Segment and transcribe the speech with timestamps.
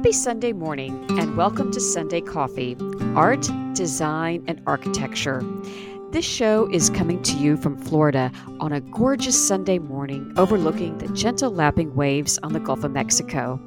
[0.00, 2.74] Happy Sunday morning, and welcome to Sunday Coffee
[3.14, 5.44] Art, Design, and Architecture.
[6.10, 11.08] This show is coming to you from Florida on a gorgeous Sunday morning overlooking the
[11.08, 13.60] gentle lapping waves on the Gulf of Mexico.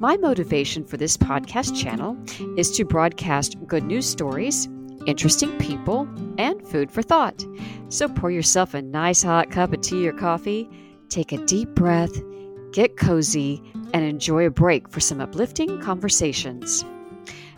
[0.00, 2.18] My motivation for this podcast channel
[2.58, 4.68] is to broadcast good news stories,
[5.06, 7.46] interesting people, and food for thought.
[7.88, 10.68] So pour yourself a nice hot cup of tea or coffee,
[11.08, 12.20] take a deep breath,
[12.72, 13.62] get cozy,
[13.94, 16.84] and enjoy a break for some uplifting conversations.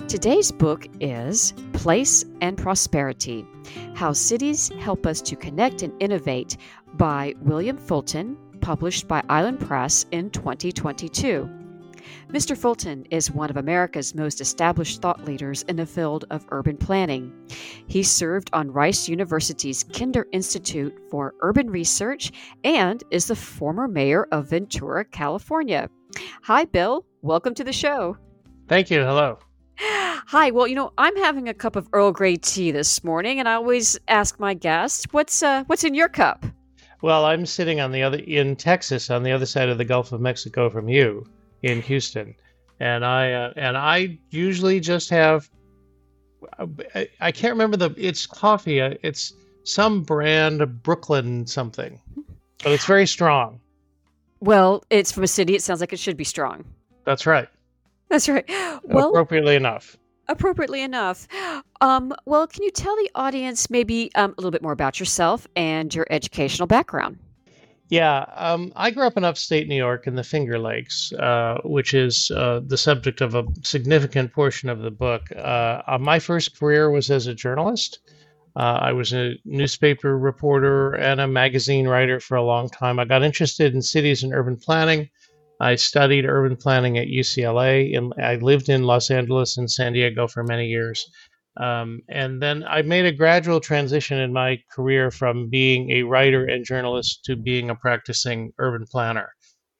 [0.08, 3.46] Today's book is Place and Prosperity
[3.94, 6.56] How Cities Help Us to Connect and Innovate
[6.94, 11.63] by William Fulton, published by Island Press in 2022.
[12.28, 12.56] Mr.
[12.56, 17.32] Fulton is one of America's most established thought leaders in the field of urban planning.
[17.86, 22.32] He served on Rice University's Kinder Institute for Urban Research
[22.64, 25.88] and is the former mayor of Ventura, California.
[26.42, 27.04] Hi, Bill.
[27.22, 28.16] Welcome to the show.
[28.68, 29.00] Thank you.
[29.00, 29.38] Hello.
[29.78, 30.50] Hi.
[30.50, 33.54] Well, you know, I'm having a cup of Earl Grey tea this morning, and I
[33.54, 36.46] always ask my guests, "What's uh, what's in your cup?"
[37.02, 40.12] Well, I'm sitting on the other in Texas, on the other side of the Gulf
[40.12, 41.26] of Mexico from you,
[41.64, 42.34] in Houston,
[42.80, 45.48] and I uh, and I usually just have.
[46.94, 47.94] I, I can't remember the.
[47.96, 48.80] It's coffee.
[48.80, 49.32] uh, It's
[49.64, 51.98] some brand Brooklyn something,
[52.62, 53.60] but it's very strong.
[54.40, 55.54] Well, it's from a city.
[55.54, 56.64] It sounds like it should be strong.
[57.04, 57.48] That's right.
[58.10, 58.44] That's right.
[58.84, 59.96] Well, appropriately enough.
[60.28, 61.26] appropriately enough.
[61.80, 65.46] Um, well, can you tell the audience maybe um, a little bit more about yourself
[65.56, 67.18] and your educational background?
[67.94, 71.94] Yeah, um, I grew up in upstate New York in the Finger Lakes, uh, which
[71.94, 75.22] is uh, the subject of a significant portion of the book.
[75.30, 78.00] Uh, uh, my first career was as a journalist.
[78.56, 82.98] Uh, I was a newspaper reporter and a magazine writer for a long time.
[82.98, 85.08] I got interested in cities and urban planning.
[85.60, 90.26] I studied urban planning at UCLA, and I lived in Los Angeles and San Diego
[90.26, 91.08] for many years.
[91.56, 96.44] Um, and then I made a gradual transition in my career from being a writer
[96.46, 99.32] and journalist to being a practicing urban planner.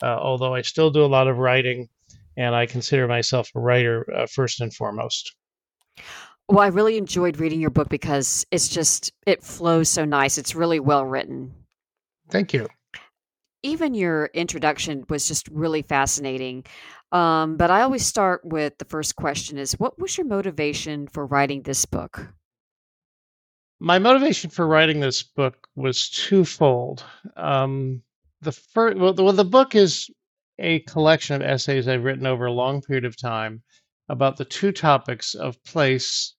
[0.03, 1.89] Uh, although I still do a lot of writing,
[2.37, 5.35] and I consider myself a writer uh, first and foremost.
[6.49, 10.37] Well, I really enjoyed reading your book because it's just, it flows so nice.
[10.37, 11.55] It's really well written.
[12.29, 12.69] Thank you.
[13.63, 16.65] Even your introduction was just really fascinating.
[17.13, 21.27] Um, but I always start with the first question is what was your motivation for
[21.27, 22.33] writing this book?
[23.81, 27.05] My motivation for writing this book was twofold.
[27.37, 28.03] Um,
[28.41, 30.11] the first, well, the, well, the book is
[30.59, 33.63] a collection of essays I've written over a long period of time
[34.09, 36.35] about the two topics of place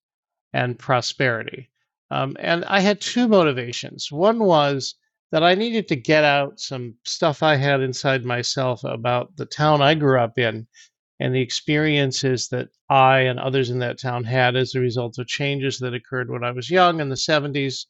[0.54, 1.70] and prosperity.
[2.12, 4.12] Um, and I had two motivations.
[4.12, 4.96] One was
[5.36, 9.82] that I needed to get out some stuff I had inside myself about the town
[9.82, 10.66] I grew up in
[11.20, 15.28] and the experiences that I and others in that town had as a result of
[15.28, 17.86] changes that occurred when I was young in the 70s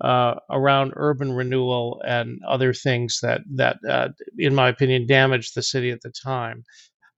[0.00, 4.08] uh, around urban renewal and other things that that, uh,
[4.38, 6.64] in my opinion, damaged the city at the time.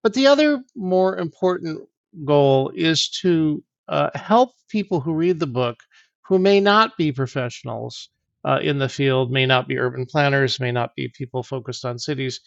[0.03, 1.87] But the other more important
[2.25, 5.77] goal is to uh, help people who read the book
[6.27, 8.09] who may not be professionals
[8.45, 11.99] uh, in the field, may not be urban planners, may not be people focused on
[11.99, 12.39] cities,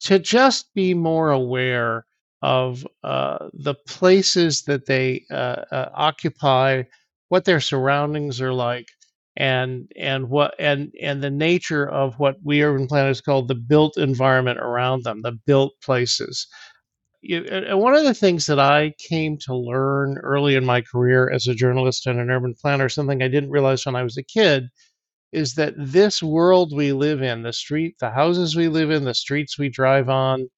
[0.00, 2.04] to just be more aware
[2.42, 6.82] of uh, the places that they uh, uh, occupy,
[7.28, 8.86] what their surroundings are like,
[9.36, 13.96] and and what and and the nature of what we urban planners call the built
[13.96, 16.46] environment around them, the built places.
[17.28, 21.46] And one of the things that I came to learn early in my career as
[21.48, 24.68] a journalist and an urban planner, something I didn't realize when I was a kid,
[25.32, 29.14] is that this world we live in, the street, the houses we live in, the
[29.14, 30.48] streets we drive on,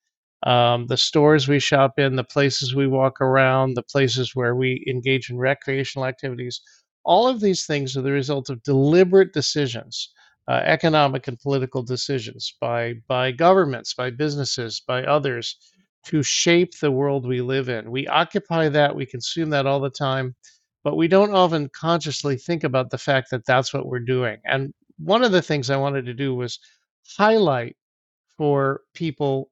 [0.44, 4.84] um, the stores we shop in, the places we walk around, the places where we
[4.88, 6.60] engage in recreational activities,
[7.04, 10.12] all of these things are the result of deliberate decisions,
[10.48, 15.56] uh, economic and political decisions by by governments, by businesses, by others
[16.04, 17.90] to shape the world we live in.
[17.90, 20.34] We occupy that, we consume that all the time,
[20.82, 24.38] but we don't often consciously think about the fact that that's what we're doing.
[24.44, 26.58] And one of the things I wanted to do was
[27.16, 27.76] highlight
[28.36, 29.50] for people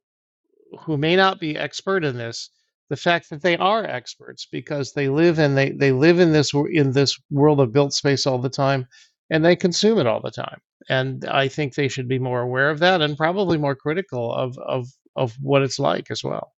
[0.80, 2.50] who may not be expert in this
[2.90, 6.52] the fact that they are experts because they live and they they live in this
[6.72, 8.86] in this world of built space all the time
[9.30, 10.58] and they consume it all the time
[10.88, 14.56] and i think they should be more aware of that and probably more critical of
[14.58, 14.86] of
[15.16, 16.52] of what it's like as well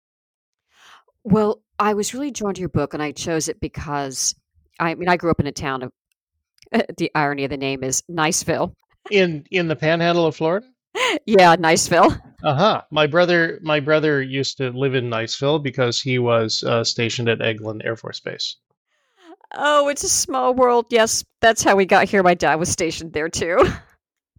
[1.23, 4.35] Well, I was really drawn to your book, and I chose it because
[4.79, 5.91] I mean, I grew up in a town of
[6.97, 8.73] the irony of the name is Niceville.
[9.11, 10.65] in in the panhandle of florida
[11.25, 12.19] yeah, Niceville.
[12.43, 12.81] Uh huh.
[12.91, 17.39] My brother, my brother used to live in Niceville because he was uh, stationed at
[17.39, 18.57] Eglin Air Force Base.
[19.53, 20.87] Oh, it's a small world.
[20.89, 22.23] Yes, that's how we got here.
[22.23, 23.57] My dad was stationed there too.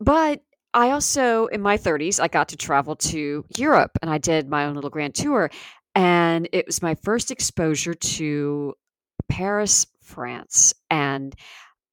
[0.02, 0.40] But
[0.72, 4.64] I also, in my 30s, I got to travel to Europe and I did my
[4.64, 5.50] own little grand tour.
[5.94, 8.72] And it was my first exposure to
[9.30, 10.74] Paris, France.
[10.90, 11.34] And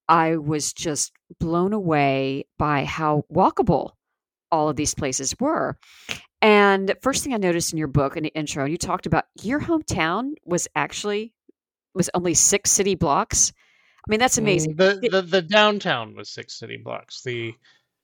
[0.10, 3.92] I was just blown away by how walkable
[4.51, 5.78] all of these places were.
[6.42, 9.60] And first thing I noticed in your book in the intro, you talked about your
[9.60, 11.34] hometown was actually
[11.94, 13.51] was only six city blocks.
[14.07, 14.75] I mean, that's amazing.
[14.75, 17.24] Mm, the, the the downtown was six city blocks.
[17.24, 17.54] The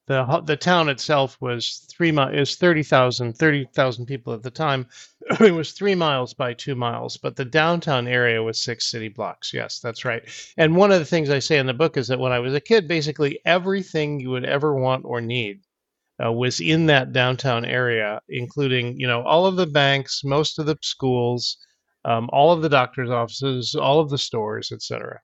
[0.08, 4.86] the the town itself was three mi- is 30,000 30,000 people at the time.
[5.40, 9.54] it was three miles by two miles, but the downtown area was six city blocks.
[9.54, 10.24] Yes, that's right.
[10.58, 12.54] And one of the things I say in the book is that when I was
[12.54, 15.62] a kid, basically everything you would ever want or need
[16.24, 20.66] uh, was in that downtown area, including you know all of the banks, most of
[20.66, 21.58] the schools,
[22.04, 25.22] um, all of the doctors' offices, all of the stores, etc.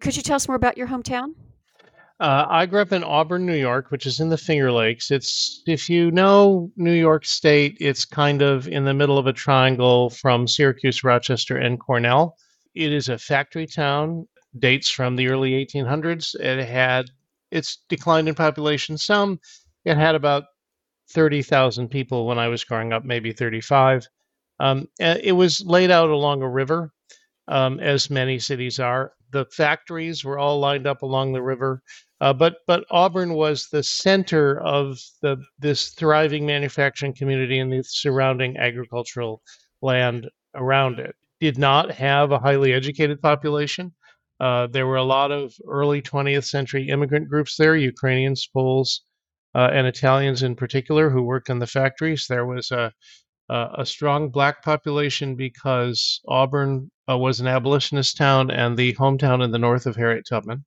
[0.00, 1.34] Could you tell us more about your hometown?
[2.18, 5.10] Uh, I grew up in Auburn, New York, which is in the Finger Lakes.
[5.10, 9.34] It's, if you know New York State, it's kind of in the middle of a
[9.34, 12.36] triangle from Syracuse, Rochester, and Cornell.
[12.74, 14.26] It is a factory town,
[14.58, 16.34] dates from the early 1800s.
[16.40, 17.10] It had,
[17.50, 19.38] it's declined in population some.
[19.84, 20.44] It had about
[21.10, 24.06] 30,000 people when I was growing up, maybe 35.
[24.58, 26.92] Um, it was laid out along a river,
[27.46, 29.12] um, as many cities are.
[29.32, 31.82] The factories were all lined up along the river.
[32.20, 37.82] Uh, but but Auburn was the center of the this thriving manufacturing community and the
[37.82, 39.42] surrounding agricultural
[39.82, 41.14] land around it.
[41.40, 43.94] Did not have a highly educated population.
[44.40, 49.02] Uh, there were a lot of early 20th century immigrant groups there, Ukrainians, Poles,
[49.54, 52.26] uh, and Italians in particular, who worked in the factories.
[52.28, 52.92] There was a
[53.48, 59.52] a strong black population because Auburn uh, was an abolitionist town and the hometown in
[59.52, 60.64] the north of Harriet Tubman.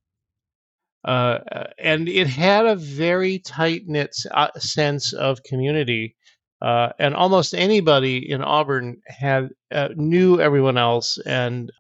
[1.06, 1.40] Uh,
[1.78, 6.16] and it had a very tight knit uh, sense of community.
[6.62, 11.72] Uh, and almost anybody in Auburn had uh, knew everyone else, and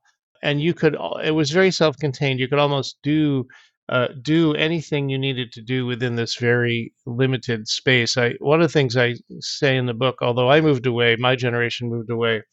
[0.42, 0.95] and you could.
[1.21, 2.39] It was very self-contained.
[2.39, 3.45] You could almost do
[3.89, 8.18] uh, do anything you needed to do within this very limited space.
[8.18, 11.36] I one of the things I say in the book, although I moved away, my
[11.36, 12.44] generation moved away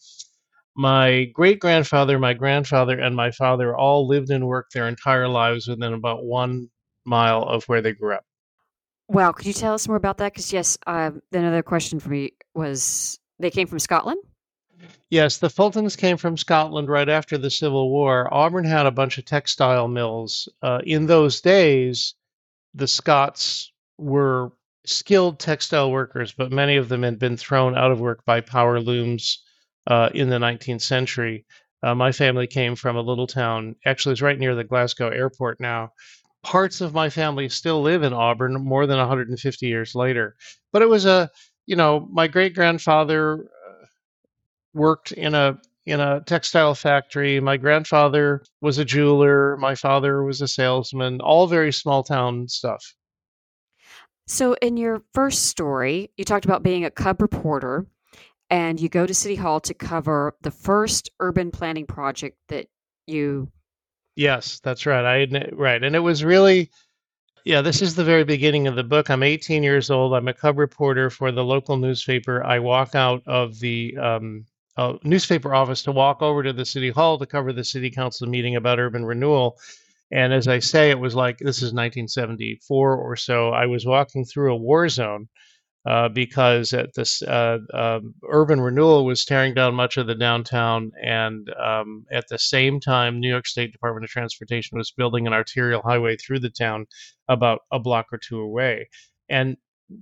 [0.77, 5.67] my great grandfather, my grandfather, and my father all lived and worked their entire lives
[5.67, 6.69] within about one
[7.05, 8.25] mile of where they grew up.
[9.09, 10.33] Wow, could you tell us more about that?
[10.33, 14.21] Because yes, uh, another question for me was they came from Scotland.
[15.09, 18.33] Yes, the Fultons came from Scotland right after the Civil War.
[18.35, 20.49] Auburn had a bunch of textile mills.
[20.61, 22.15] Uh, in those days,
[22.75, 24.53] the Scots were
[24.85, 28.81] skilled textile workers, but many of them had been thrown out of work by power
[28.81, 29.45] looms
[29.87, 31.45] uh, in the 19th century.
[31.83, 35.61] Uh, my family came from a little town, actually, it's right near the Glasgow airport
[35.61, 35.93] now.
[36.43, 40.37] Parts of my family still live in Auburn more than 150 years later.
[40.73, 41.31] But it was a,
[41.67, 43.87] you know, my great grandfather uh,
[44.75, 47.39] worked in a in a textile factory.
[47.41, 49.57] My grandfather was a jeweler.
[49.57, 51.21] My father was a salesman.
[51.21, 52.95] All very small town stuff.
[54.27, 57.87] So, in your first story, you talked about being a cub reporter
[58.51, 62.67] and you go to City Hall to cover the first urban planning project that
[63.07, 63.51] you.
[64.15, 65.05] Yes, that's right.
[65.05, 66.71] I right, and it was really,
[67.45, 67.61] yeah.
[67.61, 69.11] This is the very beginning of the book.
[69.11, 70.15] I'm 18 years old.
[70.15, 72.43] I'm a cub reporter for the local newspaper.
[72.45, 76.91] I walk out of the um, uh, newspaper office to walk over to the city
[76.91, 79.59] hall to cover the city council meeting about urban renewal.
[80.13, 83.51] And as I say, it was like this is 1974 or so.
[83.51, 85.29] I was walking through a war zone
[85.87, 90.91] uh, because at this uh, uh, urban renewal was tearing down much of the downtown,
[91.03, 95.33] and um, at the same time, New York State Department of Transportation was building an
[95.33, 96.87] arterial highway through the town
[97.29, 98.89] about a block or two away.
[99.29, 99.57] And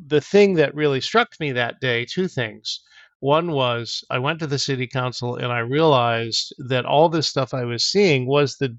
[0.07, 2.81] the thing that really struck me that day, two things.
[3.21, 7.55] One was I went to the city council and I realized that all this stuff
[7.55, 8.77] I was seeing was the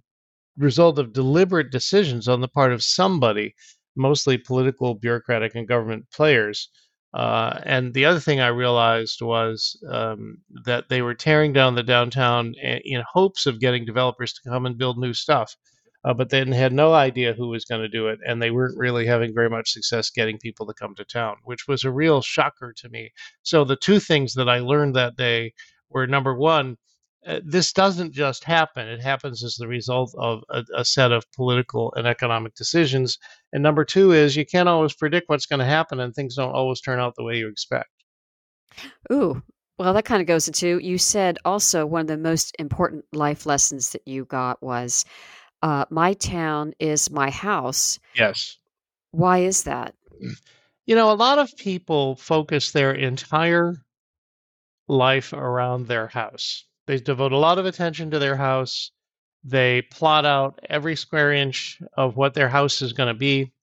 [0.57, 3.55] result of deliberate decisions on the part of somebody,
[3.95, 6.69] mostly political, bureaucratic, and government players,
[7.15, 11.81] uh, and the other thing I realized was um, that they were tearing down the
[11.83, 15.55] downtown in hopes of getting developers to come and build new stuff.
[16.03, 18.77] Uh, but they had no idea who was going to do it, and they weren't
[18.77, 22.21] really having very much success getting people to come to town, which was a real
[22.21, 23.11] shocker to me.
[23.43, 25.53] So the two things that I learned that day
[25.89, 26.75] were number one,
[27.25, 28.87] uh, this doesn't just happen.
[28.87, 33.17] It happens as the result of a, a, set of political and economic decisions.
[33.51, 36.53] And number two is you can't always predict what's going to happen, and things don't
[36.53, 37.89] always turn out the way you expect.
[39.11, 39.41] Ooh,
[39.79, 43.45] well, that kind of goes into you said also one of the most important life
[43.45, 45.03] lessons that you got was
[45.61, 47.99] uh, my town is my house.
[48.15, 48.57] Yes.
[49.11, 49.95] Why is that?
[50.85, 53.75] You know, a lot of people focus their entire
[54.87, 56.65] life around their house.
[56.87, 58.91] They devote a lot of attention to their house.
[59.43, 63.53] They plot out every square inch of what their house is going to be.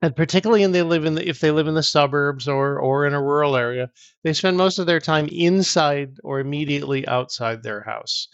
[0.00, 3.04] And particularly in they live in the, if they live in the suburbs or or
[3.06, 3.90] in a rural area,
[4.22, 8.28] they spend most of their time inside or immediately outside their house.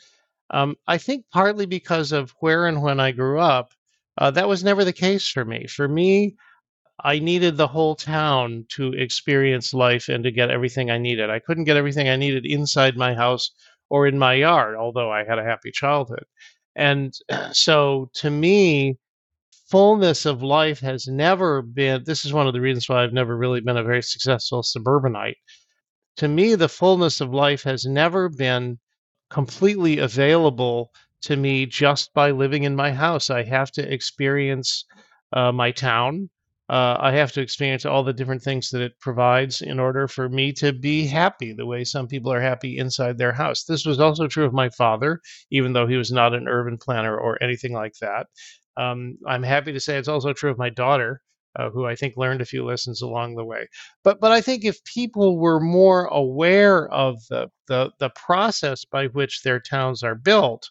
[0.51, 3.73] Um, I think partly because of where and when I grew up,
[4.19, 5.67] uh, that was never the case for me.
[5.67, 6.37] For me,
[7.03, 11.31] I needed the whole town to experience life and to get everything I needed.
[11.31, 13.51] I couldn't get everything I needed inside my house
[13.95, 16.25] or in my yard, although I had a happy childhood.
[16.75, 17.15] And
[17.53, 18.97] so to me,
[19.71, 23.37] fullness of life has never been this is one of the reasons why I've never
[23.37, 25.37] really been a very successful suburbanite.
[26.17, 28.81] To me, the fullness of life has never been
[29.31, 30.91] completely available
[31.23, 33.31] to me just by living in my house.
[33.31, 34.87] I have to experience
[35.33, 36.31] uh, my town
[36.71, 40.29] uh, I have to experience all the different things that it provides in order for
[40.29, 43.65] me to be happy the way some people are happy inside their house.
[43.65, 47.17] This was also true of my father, even though he was not an urban planner
[47.19, 48.29] or anything like that.
[48.77, 51.21] Um, I'm happy to say it's also true of my daughter,
[51.57, 53.69] uh, who I think learned a few lessons along the way.
[54.03, 59.07] But but I think if people were more aware of the the, the process by
[59.09, 60.69] which their towns are built,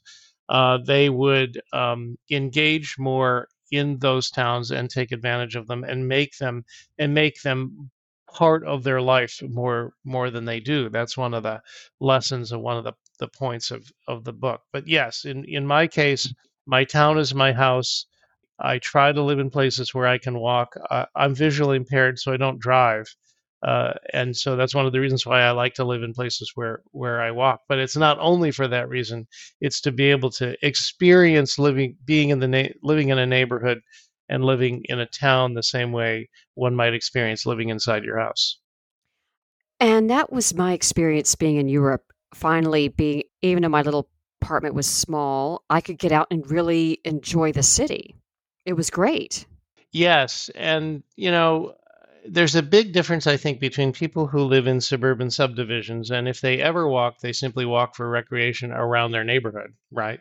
[0.50, 6.08] uh, they would um, engage more in those towns and take advantage of them and
[6.08, 6.64] make them
[6.98, 7.90] and make them
[8.34, 10.90] part of their life more more than they do.
[10.90, 11.62] That's one of the
[12.00, 14.62] lessons and one of the, the points of, of the book.
[14.72, 16.34] But yes, in, in my case,
[16.66, 18.06] my town is my house.
[18.60, 20.76] I try to live in places where I can walk.
[20.90, 23.06] Uh, I'm visually impaired, so I don't drive.
[23.64, 26.52] Uh, and so that's one of the reasons why I like to live in places
[26.56, 27.62] where where I walk.
[27.70, 29.26] But it's not only for that reason;
[29.62, 33.82] it's to be able to experience living, being in the na- living in a neighborhood,
[34.28, 38.60] and living in a town the same way one might experience living inside your house.
[39.80, 42.04] And that was my experience being in Europe.
[42.34, 44.10] Finally, being even though my little
[44.42, 48.16] apartment was small, I could get out and really enjoy the city.
[48.66, 49.46] It was great.
[49.92, 51.76] Yes, and you know
[52.26, 56.42] there's a big difference, I think, between people who live in suburban subdivisions and if
[56.42, 60.20] they ever walk, they simply walk for recreation around their neighborhood, right?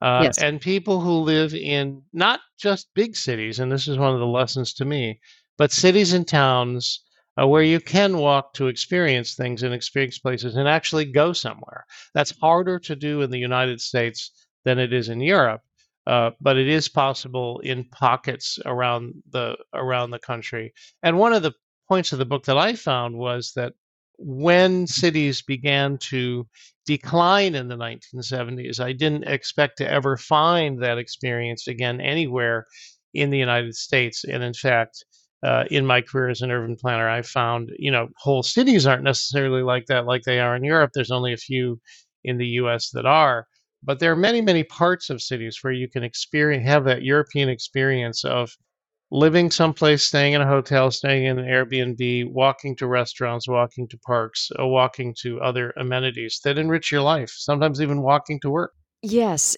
[0.00, 0.38] Uh, yes.
[0.38, 4.26] And people who live in not just big cities, and this is one of the
[4.26, 5.20] lessons to me,
[5.58, 7.04] but cities and towns
[7.40, 11.86] uh, where you can walk to experience things and experience places and actually go somewhere.
[12.14, 14.32] That's harder to do in the United States
[14.64, 15.62] than it is in Europe.
[16.06, 20.72] Uh, but it is possible in pockets around the around the country.
[21.02, 21.52] And one of the
[21.88, 23.74] points of the book that I found was that
[24.18, 26.46] when cities began to
[26.86, 32.66] decline in the 1970s, I didn't expect to ever find that experience again anywhere
[33.14, 34.24] in the United States.
[34.24, 35.04] And in fact,
[35.42, 39.02] uh, in my career as an urban planner, I found you know whole cities aren't
[39.04, 40.90] necessarily like that, like they are in Europe.
[40.94, 41.80] There's only a few
[42.24, 42.90] in the U.S.
[42.90, 43.46] that are.
[43.82, 47.48] But there are many, many parts of cities where you can experience have that European
[47.48, 48.56] experience of
[49.10, 53.98] living someplace, staying in a hotel, staying in an Airbnb, walking to restaurants, walking to
[53.98, 58.72] parks, uh, walking to other amenities that enrich your life, sometimes even walking to work.
[59.02, 59.56] Yes.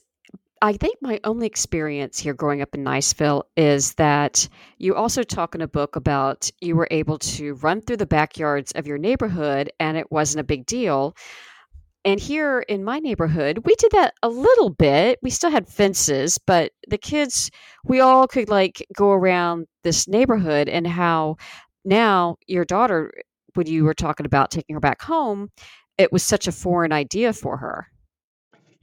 [0.62, 5.54] I think my only experience here growing up in Niceville is that you also talk
[5.54, 9.70] in a book about you were able to run through the backyards of your neighborhood
[9.78, 11.14] and it wasn't a big deal.
[12.06, 15.18] And here in my neighborhood, we did that a little bit.
[15.22, 17.50] We still had fences, but the kids,
[17.82, 21.36] we all could like go around this neighborhood and how
[21.84, 23.10] now your daughter,
[23.54, 25.50] when you were talking about taking her back home,
[25.96, 27.86] it was such a foreign idea for her.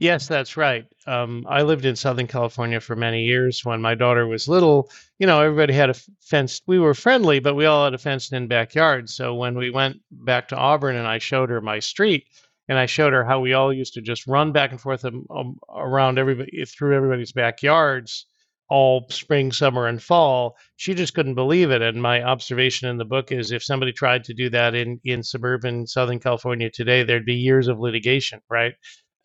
[0.00, 0.84] Yes, that's right.
[1.06, 3.64] Um, I lived in Southern California for many years.
[3.64, 6.64] When my daughter was little, you know, everybody had a fenced.
[6.66, 9.08] We were friendly, but we all had a fenced-in backyard.
[9.08, 12.26] So when we went back to Auburn and I showed her my street,
[12.72, 15.26] and I showed her how we all used to just run back and forth um,
[15.28, 18.24] um, around everybody through everybody's backyards
[18.70, 20.56] all spring, summer, and fall.
[20.76, 21.82] She just couldn't believe it.
[21.82, 25.22] And my observation in the book is if somebody tried to do that in, in
[25.22, 28.72] suburban Southern California today, there'd be years of litigation, right?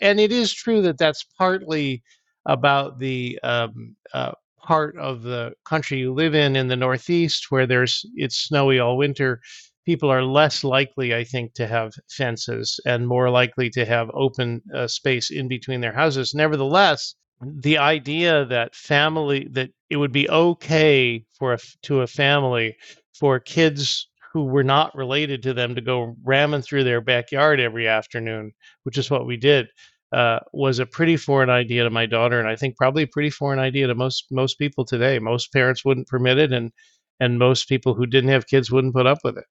[0.02, 2.04] And it is true that that's partly
[2.46, 7.66] about the um, uh, part of the country you live in in the Northeast where
[7.66, 9.40] there's it's snowy all winter
[9.88, 14.62] people are less likely, I think, to have fences and more likely to have open
[14.76, 16.36] uh, space in between their houses.
[16.36, 22.76] Nevertheless, the idea that family that it would be okay for a, to a family
[23.18, 27.88] for kids who were not related to them to go ramming through their backyard every
[27.88, 28.52] afternoon,
[28.84, 29.68] which is what we did,
[30.12, 33.30] uh, was a pretty foreign idea to my daughter, and I think probably a pretty
[33.30, 35.18] foreign idea to most most people today.
[35.18, 36.74] Most parents wouldn't permit it, and
[37.22, 39.46] and most people who didn't have kids wouldn't put up with it.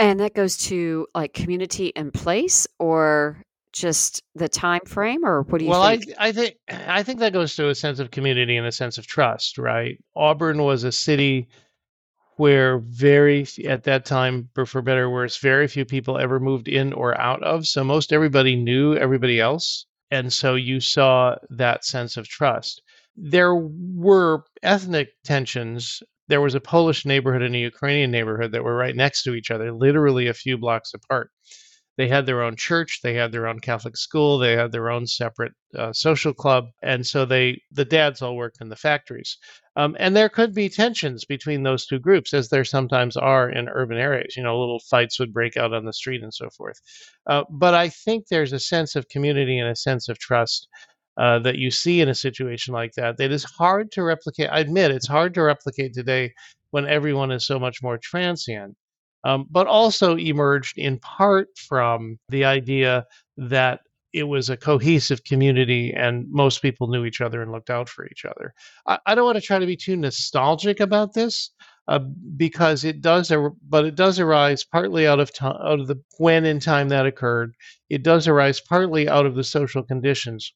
[0.00, 3.42] And that goes to like community and place, or
[3.72, 6.06] just the time frame, or what do you well, think?
[6.18, 8.98] I I think I think that goes to a sense of community and a sense
[8.98, 10.02] of trust, right?
[10.16, 11.48] Auburn was a city
[12.40, 16.90] where very at that time for better or worse very few people ever moved in
[16.94, 22.16] or out of so most everybody knew everybody else and so you saw that sense
[22.16, 22.80] of trust
[23.14, 28.76] there were ethnic tensions there was a polish neighborhood and a ukrainian neighborhood that were
[28.76, 31.30] right next to each other literally a few blocks apart
[31.98, 35.06] they had their own church they had their own catholic school they had their own
[35.06, 39.36] separate uh, social club and so they the dads all worked in the factories
[39.76, 43.68] um, and there could be tensions between those two groups, as there sometimes are in
[43.68, 44.36] urban areas.
[44.36, 46.80] You know, little fights would break out on the street and so forth.
[47.26, 50.68] Uh, but I think there's a sense of community and a sense of trust
[51.20, 54.48] uh, that you see in a situation like that that is hard to replicate.
[54.50, 56.32] I admit it's hard to replicate today
[56.70, 58.74] when everyone is so much more transient.
[59.22, 63.04] Um, but also emerged in part from the idea
[63.36, 63.80] that
[64.14, 68.06] it was a cohesive community and most people knew each other and looked out for
[68.06, 68.54] each other.
[68.86, 71.50] I, I don't want to try to be too nostalgic about this
[71.86, 71.98] uh,
[72.36, 73.30] because it does,
[73.68, 77.04] but it does arise partly out of time, out of the when in time that
[77.04, 77.54] occurred.
[77.90, 80.52] It does arise partly out of the social conditions,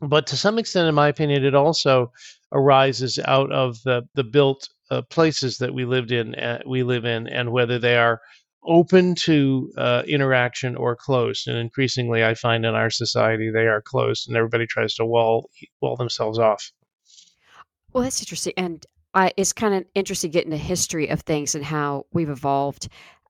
[0.00, 2.12] but to some extent, in my opinion, it also
[2.52, 7.04] arises out of the the built uh, places that we lived in, uh, we live
[7.04, 8.20] in, and whether they are
[8.66, 11.48] open to uh, interaction or closed.
[11.48, 15.50] And increasingly, I find in our society they are closed, and everybody tries to wall
[15.80, 16.70] wall themselves off.
[17.92, 21.64] Well, that's interesting, and I, it's kind of interesting getting the history of things and
[21.64, 22.88] how we've evolved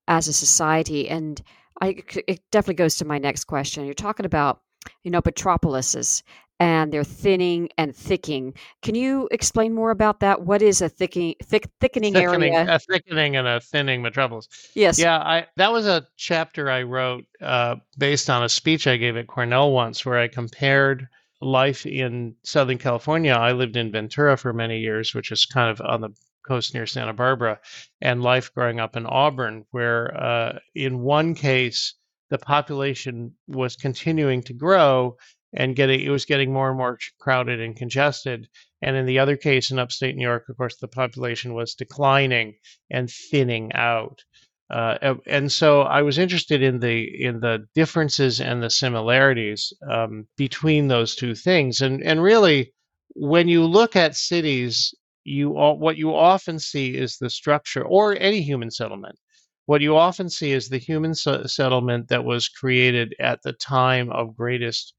[0.08, 1.08] as a society.
[1.08, 1.40] And
[1.80, 3.84] I, it definitely goes to my next question.
[3.84, 4.62] You're talking about,
[5.02, 6.22] you know, metropolises
[6.64, 8.54] and they're thinning and thickening.
[8.80, 10.46] Can you explain more about that?
[10.46, 12.74] What is a thickening, thick, thickening, thickening area?
[12.74, 14.48] a thickening and a thinning metropolis.
[14.74, 14.98] Yes.
[14.98, 19.14] Yeah, I that was a chapter I wrote uh, based on a speech I gave
[19.18, 21.06] at Cornell once, where I compared
[21.42, 23.32] life in Southern California.
[23.32, 26.10] I lived in Ventura for many years, which is kind of on the
[26.48, 27.60] coast near Santa Barbara,
[28.00, 31.92] and life growing up in Auburn, where uh, in one case
[32.30, 35.18] the population was continuing to grow
[35.56, 38.48] and getting it was getting more and more crowded and congested.
[38.82, 42.56] And in the other case, in upstate New York, of course, the population was declining
[42.90, 44.22] and thinning out.
[44.70, 50.26] Uh, and so I was interested in the in the differences and the similarities um,
[50.36, 51.80] between those two things.
[51.80, 52.72] And and really,
[53.14, 58.42] when you look at cities, you what you often see is the structure, or any
[58.42, 59.18] human settlement.
[59.66, 64.36] What you often see is the human settlement that was created at the time of
[64.36, 64.93] greatest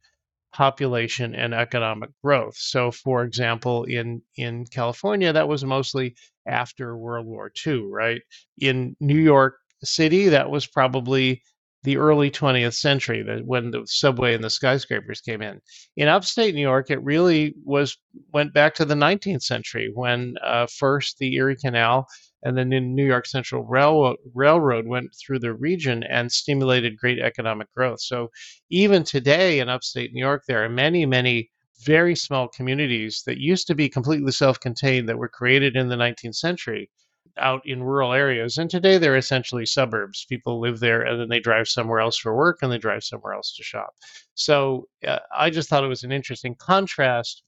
[0.56, 2.56] population and economic growth.
[2.58, 6.16] So, for example, in in California, that was mostly
[6.48, 8.22] after World War II, right?
[8.60, 11.42] In New York City, that was probably
[11.86, 15.62] the early 20th century, that when the subway and the skyscrapers came in.
[15.96, 17.98] In upstate New York, it really was
[18.34, 22.08] went back to the 19th century when uh, first the Erie Canal
[22.44, 27.20] and then the New York Central Railroad, Railroad went through the region and stimulated great
[27.20, 28.02] economic growth.
[28.02, 28.30] So
[28.70, 31.50] even today in upstate New York, there are many, many
[31.84, 36.36] very small communities that used to be completely self-contained that were created in the 19th
[36.36, 36.90] century
[37.38, 41.40] out in rural areas and today they're essentially suburbs people live there and then they
[41.40, 43.94] drive somewhere else for work and they drive somewhere else to shop
[44.34, 47.44] so uh, i just thought it was an interesting contrast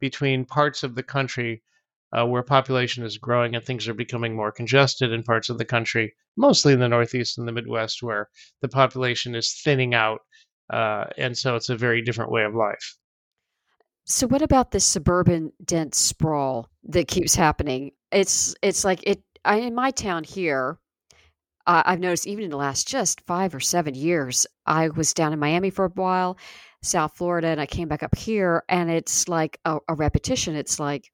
[0.00, 1.62] between parts of the country
[2.16, 5.64] uh, where population is growing and things are becoming more congested in parts of the
[5.64, 8.28] country, mostly in the Northeast and the Midwest, where
[8.62, 10.20] the population is thinning out.
[10.72, 12.96] Uh, and so it's a very different way of life.
[14.04, 17.90] So, what about this suburban dense sprawl that keeps happening?
[18.12, 20.78] It's it's like it I, in my town here.
[21.66, 25.32] Uh, I've noticed even in the last just five or seven years, I was down
[25.32, 26.38] in Miami for a while,
[26.80, 30.54] South Florida, and I came back up here, and it's like a, a repetition.
[30.54, 31.10] It's like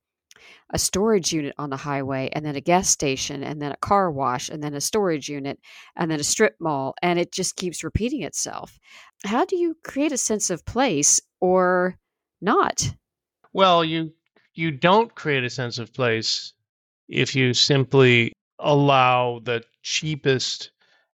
[0.70, 4.10] a storage unit on the highway and then a gas station and then a car
[4.10, 5.58] wash and then a storage unit
[5.96, 8.78] and then a strip mall and it just keeps repeating itself.
[9.24, 11.98] How do you create a sense of place or
[12.40, 12.94] not?
[13.52, 14.12] Well, you
[14.54, 16.52] you don't create a sense of place
[17.08, 20.70] if you simply allow the cheapest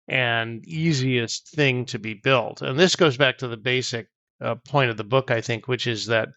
[0.09, 2.63] and easiest thing to be built.
[2.63, 4.09] And this goes back to the basic
[4.41, 6.29] uh, point of the book, I think, which is that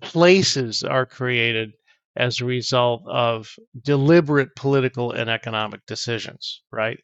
[0.00, 1.72] places are created
[2.16, 3.48] as a result of
[3.82, 6.98] deliberate political and economic decisions, right?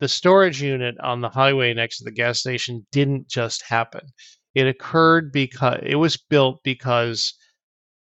[0.00, 4.02] The storage unit on the highway next to the gas station didn't just happen.
[4.54, 7.34] It occurred because it was built because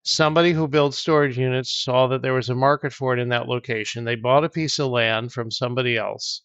[0.10, 3.48] somebody who built storage units saw that there was a market for it in that
[3.48, 4.04] location.
[4.04, 6.42] They bought a piece of land from somebody else.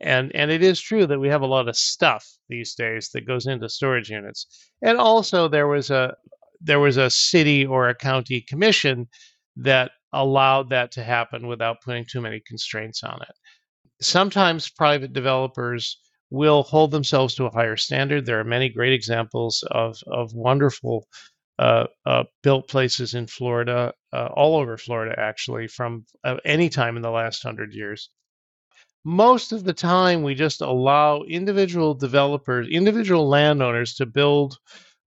[0.00, 3.26] And and it is true that we have a lot of stuff these days that
[3.26, 4.46] goes into storage units.
[4.82, 6.16] And also there was a
[6.60, 9.08] there was a city or a county commission
[9.56, 13.34] that allowed that to happen without putting too many constraints on it.
[14.00, 15.98] Sometimes private developers
[16.30, 18.26] will hold themselves to a higher standard.
[18.26, 21.06] There are many great examples of, of wonderful
[21.58, 26.96] uh, uh, built places in Florida, uh, all over Florida, actually, from uh, any time
[26.96, 28.10] in the last hundred years.
[29.04, 34.58] Most of the time, we just allow individual developers, individual landowners to build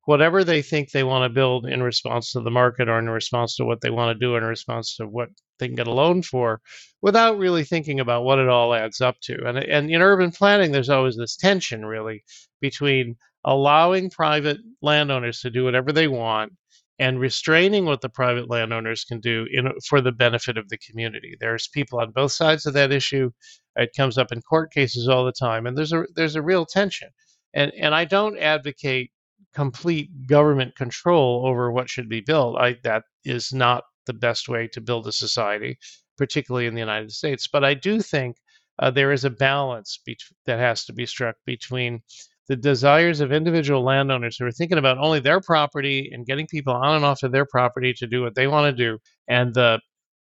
[0.06, 3.56] whatever they think they want to build in response to the market or in response
[3.56, 6.24] to what they want to do in response to what they can get a loan
[6.24, 6.60] for
[7.02, 9.38] without really thinking about what it all adds up to.
[9.46, 12.24] And, and in urban planning, there's always this tension really
[12.60, 16.54] between allowing private landowners to do whatever they want
[17.00, 21.36] and restraining what the private landowners can do in, for the benefit of the community.
[21.40, 23.32] There's people on both sides of that issue.
[23.76, 26.66] It comes up in court cases all the time, and there's a there's a real
[26.66, 27.10] tension.
[27.54, 29.12] And and I don't advocate
[29.54, 32.58] complete government control over what should be built.
[32.58, 35.78] I, that is not the best way to build a society,
[36.18, 37.48] particularly in the United States.
[37.48, 38.38] But I do think
[38.80, 42.02] uh, there is a balance be- that has to be struck between
[42.52, 46.74] the desires of individual landowners who are thinking about only their property and getting people
[46.74, 49.80] on and off of their property to do what they want to do, and the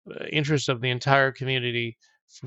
[0.10, 1.98] uh, interest of the entire community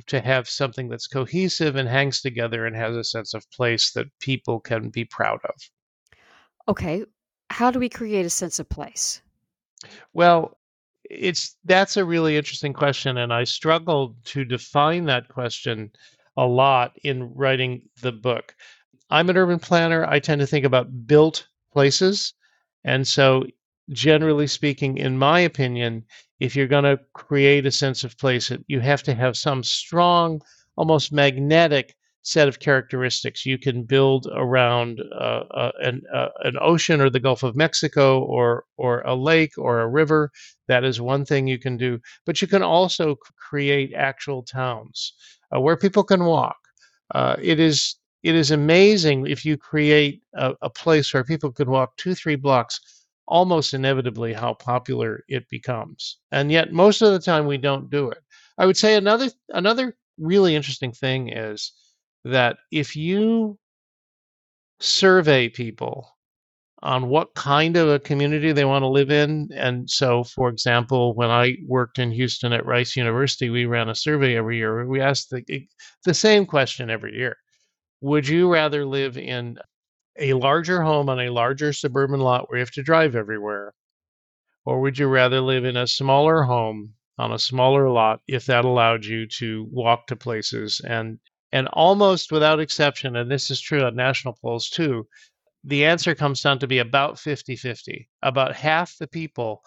[0.06, 4.06] to have something that's cohesive and hangs together and has a sense of place that
[4.18, 5.54] people can be proud of.
[6.68, 7.04] Okay,
[7.50, 9.20] how do we create a sense of place?
[10.14, 10.56] Well,
[11.04, 15.90] it's that's a really interesting question and I struggled to define that question
[16.34, 18.54] a lot in writing the book.
[19.10, 20.04] I'm an urban planner.
[20.04, 22.34] I tend to think about built places.
[22.84, 23.44] And so
[23.90, 26.04] generally speaking in my opinion,
[26.40, 30.40] if you're going to create a sense of place, you have to have some strong
[30.76, 37.00] almost magnetic set of characteristics you can build around uh, uh, an, uh, an ocean
[37.00, 40.32] or the Gulf of Mexico or or a lake or a river.
[40.66, 42.00] That is one thing you can do.
[42.24, 43.16] But you can also
[43.48, 45.12] create actual towns
[45.54, 46.56] uh, where people can walk.
[47.14, 51.70] Uh, it is it is amazing if you create a, a place where people can
[51.70, 52.80] walk two three blocks.
[53.28, 58.10] Almost inevitably, how popular it becomes, and yet most of the time we don't do
[58.10, 58.18] it.
[58.58, 61.72] I would say another another really interesting thing is
[62.24, 63.58] that if you
[64.80, 66.08] survey people
[66.82, 69.48] on what kind of a community they want to live in.
[69.54, 73.94] And so, for example, when I worked in Houston at Rice University, we ran a
[73.94, 74.86] survey every year.
[74.86, 75.66] We asked the,
[76.04, 77.36] the same question every year
[78.06, 79.58] Would you rather live in
[80.16, 83.74] a larger home on a larger suburban lot where you have to drive everywhere?
[84.64, 88.64] Or would you rather live in a smaller home on a smaller lot if that
[88.64, 91.18] allowed you to walk to places and
[91.50, 95.08] and almost without exception, and this is true on national polls too,
[95.64, 98.08] the answer comes down to be about 50 50.
[98.22, 99.64] About half the people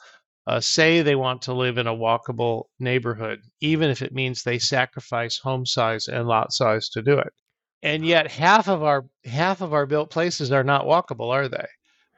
[0.47, 4.59] uh, say they want to live in a walkable neighborhood, even if it means they
[4.59, 7.33] sacrifice home size and lot size to do it.
[7.81, 11.67] And yet, half of our half of our built places are not walkable, are they?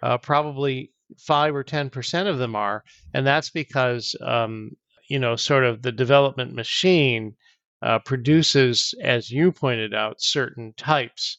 [0.02, 4.72] Uh, probably five or ten percent of them are, and that's because um,
[5.12, 7.36] you know, sort of the development machine
[7.82, 11.38] uh, produces, as you pointed out, certain types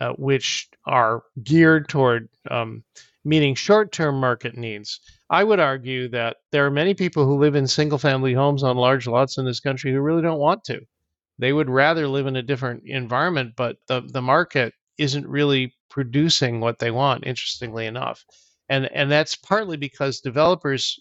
[0.00, 2.82] uh, which are geared toward um,
[3.24, 5.00] meeting short term market needs.
[5.30, 8.76] I would argue that there are many people who live in single family homes on
[8.76, 10.80] large lots in this country who really don't want to.
[11.38, 16.60] They would rather live in a different environment, but the, the market isn't really producing
[16.60, 18.24] what they want, interestingly enough.
[18.68, 20.98] And, and that's partly because developers,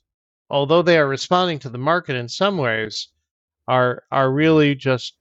[0.49, 3.09] although they are responding to the market in some ways,
[3.67, 5.17] are are really just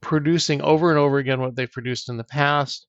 [0.00, 2.86] producing over and over again what they've produced in the past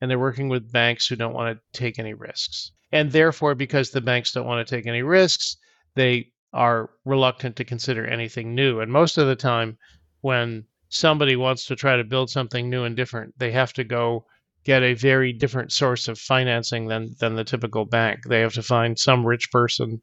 [0.00, 3.90] and they're working with banks who don't want to take any risks and therefore because
[3.90, 5.56] the banks don't want to take any risks
[5.94, 9.76] they are reluctant to consider anything new and most of the time
[10.20, 14.24] when somebody wants to try to build something new and different they have to go
[14.64, 18.62] get a very different source of financing than than the typical bank they have to
[18.62, 20.00] find some rich person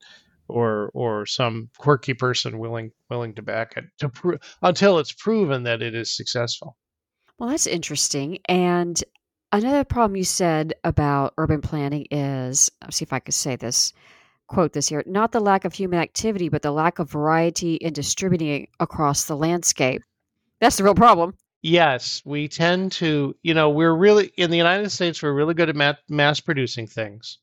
[0.52, 5.64] or or some quirky person willing willing to back it to pro- until it's proven
[5.64, 6.78] that it is successful.
[7.38, 8.38] Well, that's interesting.
[8.46, 9.04] And
[9.52, 13.94] another problem you said about urban planning is, let's see if I could say this,
[14.48, 17.94] quote this here, not the lack of human activity, but the lack of variety in
[17.94, 20.04] distributing across the landscape.
[20.62, 21.34] That's the real problem.
[21.64, 25.70] Yes, we tend to, you know, we're really in the United States, we're really good
[25.70, 27.40] at ma- mass producing things.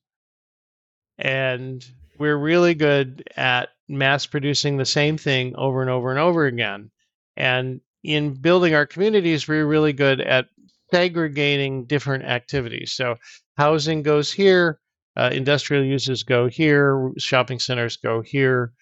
[1.18, 1.84] And
[2.18, 6.90] we're really good at mass producing the same thing over and over and over again.
[7.36, 10.46] And in building our communities, we're really good at
[10.92, 12.92] segregating different activities.
[12.92, 13.16] So
[13.56, 14.80] housing goes here,
[15.16, 18.72] uh, industrial uses go here, shopping centers go here.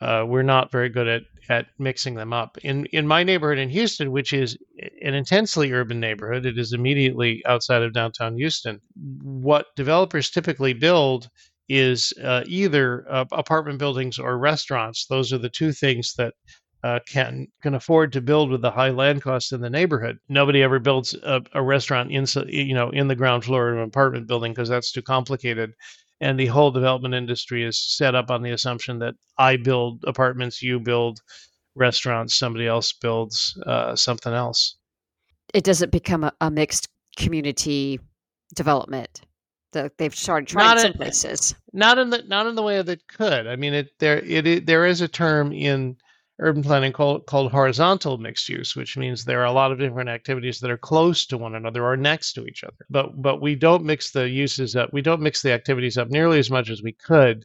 [0.00, 2.56] Uh, we're not very good at at mixing them up.
[2.58, 4.56] In in my neighborhood in Houston, which is
[5.02, 8.80] an intensely urban neighborhood, it is immediately outside of downtown Houston.
[9.22, 11.28] What developers typically build
[11.68, 15.06] is uh, either uh, apartment buildings or restaurants.
[15.06, 16.34] Those are the two things that
[16.82, 20.18] uh, can can afford to build with the high land costs in the neighborhood.
[20.28, 23.84] Nobody ever builds a, a restaurant in you know in the ground floor of an
[23.84, 25.72] apartment building because that's too complicated.
[26.20, 30.62] And the whole development industry is set up on the assumption that I build apartments,
[30.62, 31.20] you build
[31.74, 34.76] restaurants, somebody else builds uh, something else.
[35.54, 37.98] It doesn't become a, a mixed community
[38.54, 39.22] development
[39.72, 41.54] that they've started trying not some in, places.
[41.72, 43.46] Not in the not in the way that it could.
[43.46, 45.96] I mean, it there it, it there is a term in
[46.40, 50.08] urban planning called, called horizontal mixed use, which means there are a lot of different
[50.08, 52.84] activities that are close to one another or next to each other.
[52.88, 54.90] But but we don't mix the uses up.
[54.92, 57.44] We don't mix the activities up nearly as much as we could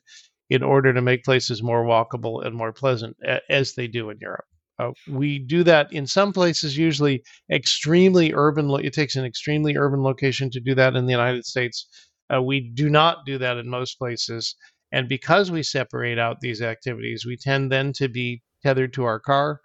[0.50, 3.18] in order to make places more walkable and more pleasant,
[3.50, 4.46] as they do in Europe.
[4.78, 8.68] Uh, we do that in some places, usually extremely urban.
[8.68, 11.88] Lo- it takes an extremely urban location to do that in the United States.
[12.34, 14.56] Uh, we do not do that in most places.
[14.92, 19.20] And because we separate out these activities, we tend then to be tethered to our
[19.20, 19.62] car,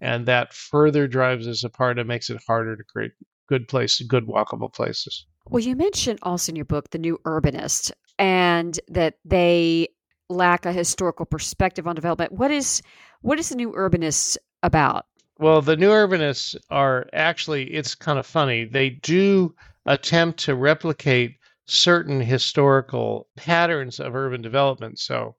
[0.00, 3.10] and that further drives us apart and makes it harder to create
[3.48, 5.26] good places, good walkable places.
[5.48, 9.88] Well, you mentioned also in your book the new urbanists and that they
[10.28, 12.30] lack a historical perspective on development.
[12.30, 12.80] What is
[13.22, 15.06] what is the new urbanists about?
[15.38, 18.66] Well, the new urbanists are actually it's kind of funny.
[18.66, 19.52] They do
[19.86, 21.36] attempt to replicate
[21.66, 25.00] certain historical patterns of urban development.
[25.00, 25.34] So,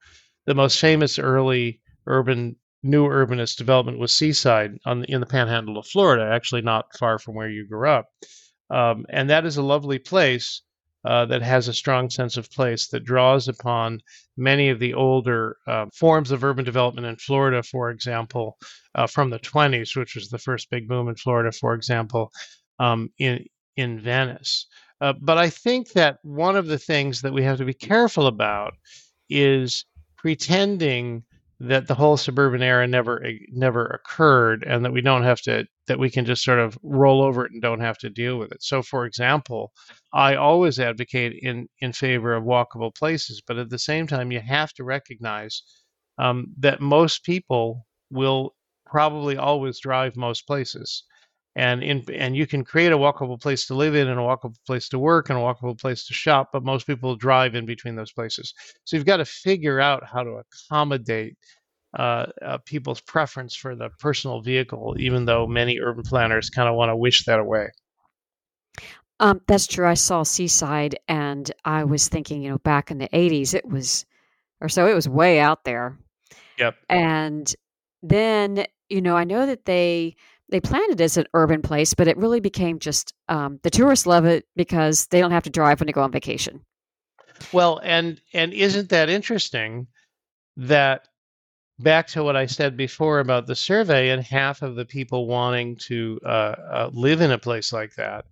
[0.46, 5.78] the most famous early urban new urbanist development was Seaside on the, in the Panhandle
[5.78, 8.06] of Florida, actually not far from where you grew up,
[8.70, 10.62] um, and that is a lovely place
[11.06, 14.00] uh, that has a strong sense of place that draws upon
[14.38, 18.58] many of the older uh, forms of urban development in Florida, for example,
[18.96, 22.32] uh, from the 20s, which was the first big boom in Florida, for example,
[22.80, 23.46] um, in
[23.78, 24.68] in Venice.
[25.02, 28.28] Uh, but I think that one of the things that we have to be careful
[28.28, 28.74] about
[29.30, 29.86] is
[30.18, 31.24] pretending
[31.60, 35.66] that the whole suburban era never eh, never occurred and that we don't have to
[35.88, 38.52] that we can just sort of roll over it and don't have to deal with
[38.52, 38.62] it.
[38.62, 39.72] So for example
[40.14, 44.40] i always advocate in in favor of walkable places but at the same time you
[44.40, 45.64] have to recognize
[46.18, 51.04] um, that most people will probably always drive most places
[51.56, 54.58] and in and you can create a walkable place to live in and a walkable
[54.66, 57.96] place to work and a walkable place to shop but most people drive in between
[57.96, 58.54] those places.
[58.84, 61.38] So you've got to figure out how to accommodate
[61.98, 66.76] uh, uh, people's preference for the personal vehicle even though many urban planners kind of
[66.76, 67.70] want to wish that away.
[69.22, 69.88] Um, that's true.
[69.88, 74.06] I saw seaside and i was thinking you know back in the 80s it was
[74.60, 75.98] or so it was way out there.
[76.58, 76.76] Yep.
[76.90, 77.54] And
[78.04, 80.16] then you know i know that they
[80.50, 84.06] they planned it as an urban place, but it really became just um, the tourists
[84.06, 86.62] love it because they don't have to drive when they go on vacation.
[87.52, 89.88] Well, and and isn't that interesting
[90.58, 91.08] that
[91.80, 95.76] back to what I said before about the survey and half of the people wanting
[95.88, 98.26] to uh, uh, live in a place like that.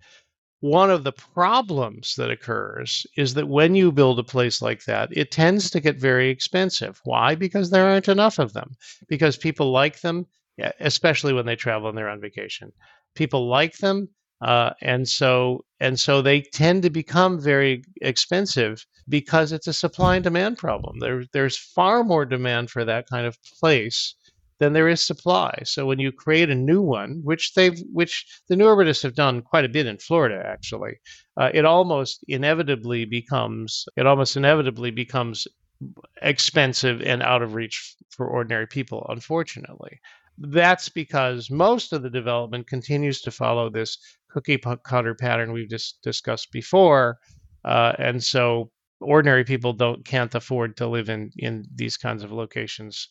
[0.62, 5.10] One of the problems that occurs is that when you build a place like that,
[5.12, 7.02] it tends to get very expensive.
[7.04, 7.36] Why?
[7.36, 8.78] Because there aren't enough of them.
[9.10, 10.26] Because people like them,
[10.58, 12.72] yeah, especially when they travel and they're on vacation.
[13.16, 14.10] People like them,
[14.42, 20.16] uh, and so and so they tend to become very expensive because it's a supply
[20.16, 21.00] and demand problem.
[21.00, 24.16] There, there's far more demand for that kind of place
[24.60, 25.54] than there is supply.
[25.66, 29.42] So when you create a new one, which they've, which the new urbanists have done
[29.42, 30.94] quite a bit in Florida, actually,
[31.38, 35.48] uh, it almost inevitably becomes, it almost inevitably becomes
[36.22, 40.00] expensive and out of reach for ordinary people, unfortunately.
[40.38, 43.98] That's because most of the development continues to follow this
[44.32, 47.18] cookie cutter pattern we've just discussed before.
[47.64, 52.32] Uh, and so ordinary people don't can't afford to live in in these kinds of
[52.32, 53.10] locations,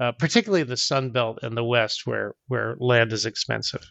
[0.00, 3.82] uh, particularly the Sun Belt and the West, where where land is expensive.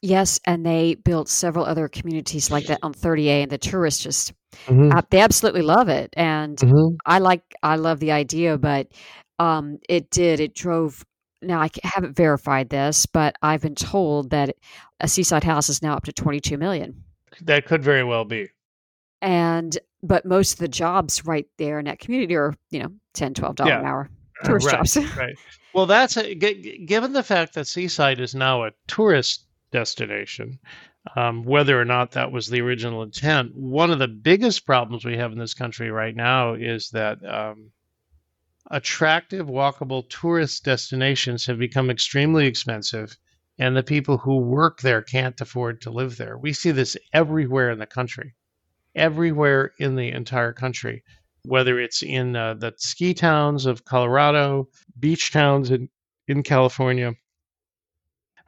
[0.00, 4.32] Yes, and they built several other communities like that on 30A, and the tourists just
[4.66, 4.90] mm-hmm.
[4.96, 6.12] uh, they absolutely love it.
[6.16, 6.96] And mm-hmm.
[7.06, 8.88] I like I love the idea, but
[9.38, 11.04] um, it did it drove.
[11.42, 14.56] Now I haven't verified this, but I've been told that
[15.00, 17.02] a seaside house is now up to 22 million.
[17.42, 18.48] That could very well be.
[19.20, 23.34] And but most of the jobs right there in that community are you know 10
[23.34, 23.80] 12 dollars yeah.
[23.80, 24.10] an hour
[24.44, 24.96] tourist right, jobs.
[25.16, 25.36] right.
[25.74, 30.58] Well, that's a, g- given the fact that Seaside is now a tourist destination,
[31.16, 33.54] um, whether or not that was the original intent.
[33.54, 37.70] One of the biggest problems we have in this country right now is that um,
[38.72, 43.16] attractive, walkable tourist destinations have become extremely expensive,
[43.58, 46.36] and the people who work there can't afford to live there.
[46.36, 48.34] We see this everywhere in the country,
[48.96, 51.04] everywhere in the entire country,
[51.44, 55.88] whether it's in uh, the ski towns of Colorado, beach towns in,
[56.26, 57.14] in California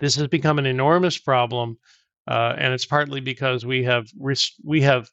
[0.00, 1.78] this has become an enormous problem,
[2.26, 5.08] uh, and it's partly because we have res- we have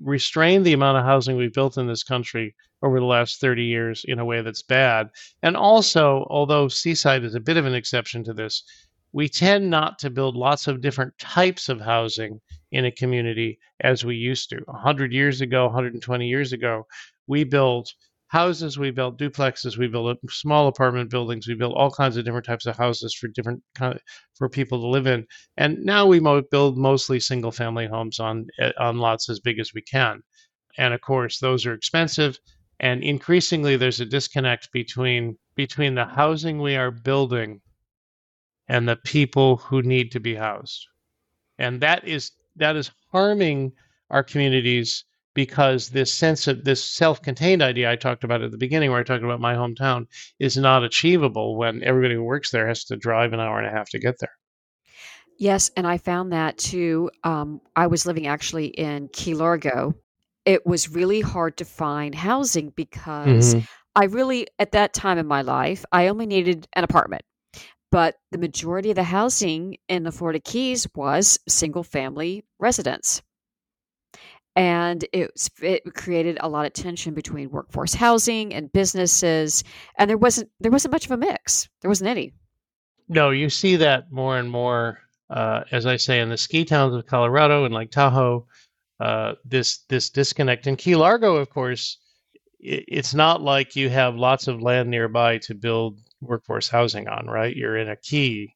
[0.00, 4.04] restrained the amount of housing we've built in this country over the last 30 years
[4.06, 5.08] in a way that's bad.
[5.42, 8.64] And also, although Seaside is a bit of an exception to this,
[9.12, 12.40] we tend not to build lots of different types of housing
[12.70, 14.56] in a community as we used to.
[14.66, 16.86] 100 years ago, 120 years ago,
[17.26, 17.92] we built
[18.32, 22.46] houses, we built duplexes, we built small apartment buildings, we built all kinds of different
[22.46, 24.00] types of houses for different kind
[24.34, 25.26] for people to live in.
[25.58, 26.18] And now we
[26.50, 30.22] build mostly single family homes on eh, on lots as big as we can.
[30.78, 32.38] And of course, those are expensive.
[32.82, 37.60] And increasingly, there's a disconnect between between the housing we are building
[38.68, 40.86] and the people who need to be housed.
[41.58, 43.72] And that is that is harming
[44.10, 48.90] our communities because this sense of this self-contained idea I talked about at the beginning,
[48.90, 50.06] where I talked about my hometown,
[50.38, 53.70] is not achievable when everybody who works there has to drive an hour and a
[53.70, 54.32] half to get there.
[55.38, 57.10] Yes, and I found that too.
[57.24, 59.94] Um, I was living actually in Key Largo.
[60.44, 63.64] It was really hard to find housing because mm-hmm.
[63.94, 67.22] I really, at that time in my life, I only needed an apartment.
[67.90, 73.22] But the majority of the housing in the Florida Keys was single family residence
[74.54, 75.30] and it,
[75.62, 79.64] it created a lot of tension between workforce housing and businesses
[79.98, 82.32] and there wasn't there wasn't much of a mix there wasn't any
[83.08, 84.98] no you see that more and more
[85.30, 88.46] uh, as i say in the ski towns of colorado and like tahoe
[89.02, 90.68] uh, this this disconnect.
[90.68, 91.98] In key largo of course
[92.60, 97.26] it, it's not like you have lots of land nearby to build workforce housing on
[97.26, 97.56] right?
[97.56, 98.54] You're in a key.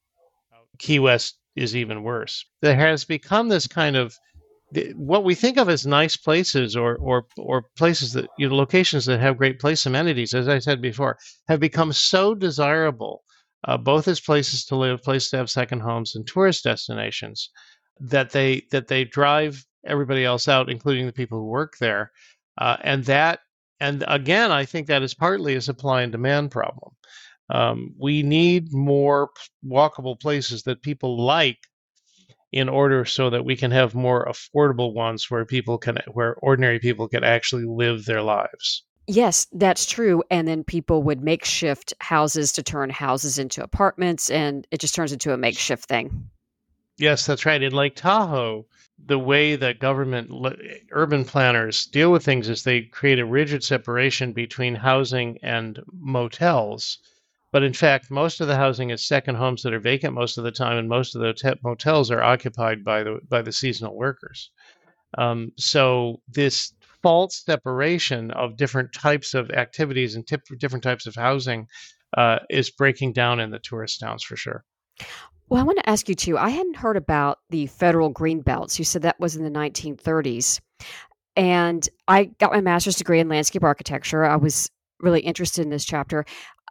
[0.78, 2.44] Key west is even worse.
[2.60, 4.14] There has become this kind of
[4.94, 9.06] what we think of as nice places or or or places that you know locations
[9.06, 13.22] that have great place amenities as i said before have become so desirable
[13.68, 17.48] uh, both as places to live places to have second homes and tourist destinations
[18.00, 22.12] that they that they drive everybody else out including the people who work there
[22.58, 23.40] uh, and that
[23.80, 26.92] and again i think that is partly a supply and demand problem
[27.48, 29.30] um, we need more
[29.64, 31.58] walkable places that people like
[32.52, 36.78] in order so that we can have more affordable ones where people can where ordinary
[36.78, 38.84] people can actually live their lives.
[39.08, 40.24] Yes, that's true.
[40.30, 45.12] And then people would makeshift houses to turn houses into apartments, and it just turns
[45.12, 46.28] into a makeshift thing.
[46.98, 47.62] Yes, that's right.
[47.62, 48.66] In Lake Tahoe,
[49.04, 50.30] the way that government
[50.90, 56.98] urban planners deal with things is they create a rigid separation between housing and motels
[57.56, 60.44] but in fact, most of the housing is second homes that are vacant most of
[60.44, 63.96] the time, and most of the te- motels are occupied by the by the seasonal
[63.96, 64.50] workers.
[65.16, 70.26] Um, so this false separation of different types of activities and
[70.58, 71.66] different types of housing
[72.14, 74.64] uh, is breaking down in the tourist towns for sure.
[75.48, 76.36] Well, I want to ask you too.
[76.36, 78.78] I hadn't heard about the federal green belts.
[78.78, 80.60] You said that was in the 1930s.
[81.36, 84.24] And I got my master's degree in landscape architecture.
[84.24, 86.24] I was really interested in this chapter.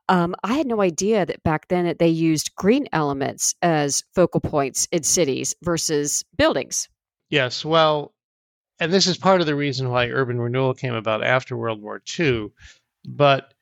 [0.09, 4.41] Um, I had no idea that back then that they used green elements as focal
[4.41, 6.89] points in cities versus buildings.
[7.29, 8.13] Yes, well,
[8.79, 12.01] and this is part of the reason why urban renewal came about after World War
[12.19, 12.49] II.
[13.07, 13.53] But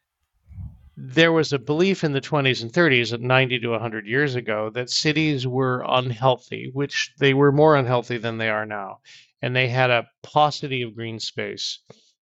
[0.96, 4.90] there was a belief in the 20s and 30s, 90 to 100 years ago, that
[4.90, 9.00] cities were unhealthy, which they were more unhealthy than they are now.
[9.42, 11.80] And they had a paucity of green space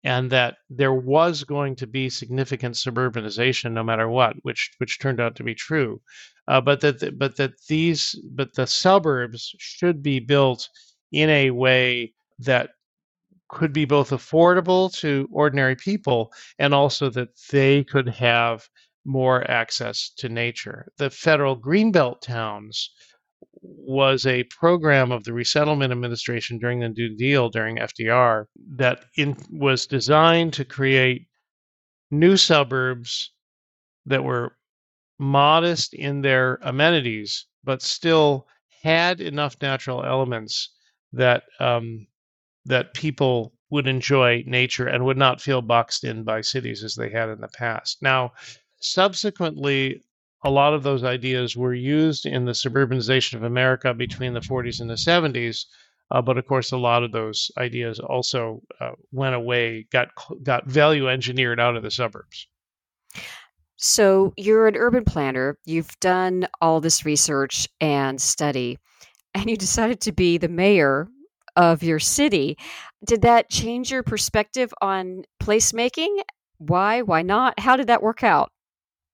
[0.04, 5.20] and that there was going to be significant suburbanization no matter what, which which turned
[5.20, 6.02] out to be true.
[6.48, 10.70] Uh, but that but that these but the suburbs should be built
[11.12, 12.72] in a way that
[13.52, 18.68] could be both affordable to ordinary people and also that they could have
[19.06, 20.92] more access to nature.
[20.98, 22.92] The federal Greenbelt towns
[23.62, 28.46] was a program of the Resettlement Administration during the New Deal during FDR
[28.78, 31.28] that in, was designed to create
[32.10, 33.34] new suburbs
[34.06, 34.56] that were
[35.20, 38.48] modest in their amenities, but still
[38.82, 40.74] had enough natural elements
[41.14, 42.08] that um,
[42.66, 47.10] that people would enjoy nature and would not feel boxed in by cities as they
[47.10, 48.02] had in the past.
[48.02, 48.34] Now,
[48.80, 50.04] subsequently,
[50.44, 54.82] a lot of those ideas were used in the suburbanization of America between the 40s
[54.82, 55.66] and the 70s.
[56.10, 60.10] Uh, but of course, a lot of those ideas also uh, went away, got
[60.44, 62.48] got value engineered out of the suburbs.
[63.78, 65.58] So you're an urban planner.
[65.66, 68.78] You've done all this research and study,
[69.34, 71.08] and you decided to be the mayor
[71.62, 72.58] of your city.
[73.06, 76.22] Did that change your perspective on placemaking?
[76.58, 77.02] Why?
[77.02, 77.60] Why not?
[77.60, 78.52] How did that work out?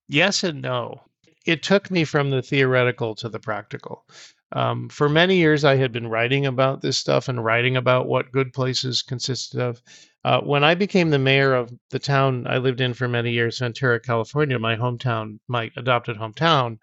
[0.07, 1.01] Yes and no
[1.47, 4.05] it took me from the theoretical to the practical.
[4.51, 8.31] Um, for many years, I had been writing about this stuff and writing about what
[8.31, 9.81] good places consisted of.
[10.25, 13.59] Uh, when I became the mayor of the town I lived in for many years,
[13.59, 16.79] Ventura, California, my hometown, my adopted hometown,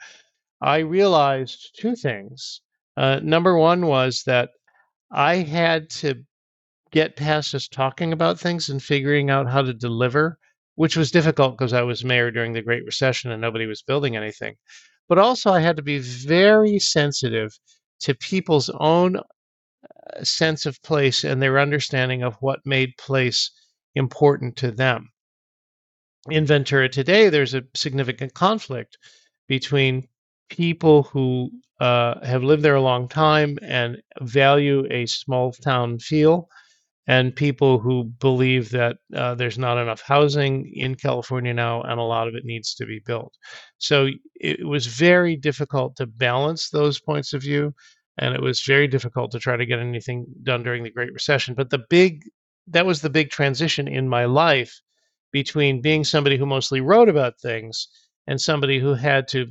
[0.62, 2.62] I realized two things.
[2.96, 4.50] Uh, number one was that
[5.14, 6.24] I had to
[6.90, 10.38] get past just talking about things and figuring out how to deliver
[10.76, 14.16] which was difficult because I was mayor during the Great Recession and nobody was building
[14.16, 14.56] anything.
[15.08, 17.56] But also, I had to be very sensitive
[18.00, 23.50] to people's own uh, sense of place and their understanding of what made place
[23.94, 25.10] important to them.
[26.30, 28.96] In Ventura today, there's a significant conflict
[29.46, 30.08] between
[30.48, 31.50] people who
[31.80, 36.48] uh, have lived there a long time and value a small town feel
[37.06, 42.02] and people who believe that uh, there's not enough housing in California now and a
[42.02, 43.34] lot of it needs to be built.
[43.78, 47.74] So it was very difficult to balance those points of view.
[48.16, 51.54] And it was very difficult to try to get anything done during the Great Recession.
[51.54, 52.22] But the big,
[52.68, 54.80] that was the big transition in my life
[55.32, 57.88] between being somebody who mostly wrote about things
[58.26, 59.48] and somebody who had to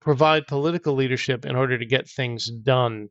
[0.00, 3.08] provide political leadership in order to get things done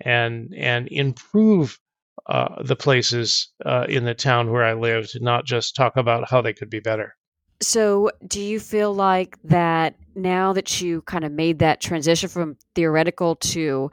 [0.00, 1.78] and and improve
[2.26, 6.40] uh, the places uh, in the town where I lived, not just talk about how
[6.40, 7.16] they could be better.
[7.60, 12.56] So, do you feel like that now that you kind of made that transition from
[12.74, 13.90] theoretical to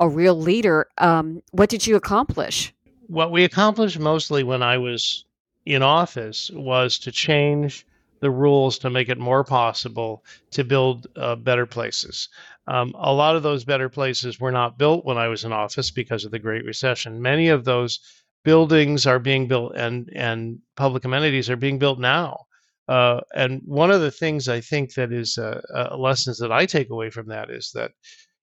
[0.00, 2.72] a real leader, um, what did you accomplish?
[3.06, 5.24] What we accomplished mostly when I was
[5.66, 7.86] in office was to change
[8.24, 12.28] the rules to make it more possible to build uh, better places.
[12.66, 15.90] Um, a lot of those better places were not built when I was in office
[15.90, 17.20] because of the Great Recession.
[17.20, 18.00] Many of those
[18.42, 22.46] buildings are being built and and public amenities are being built now.
[22.88, 26.64] Uh, and one of the things I think that is uh, uh, lessons that I
[26.64, 27.92] take away from that is that